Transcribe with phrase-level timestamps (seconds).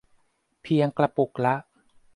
[0.63, 1.55] เพียงกระปุกละ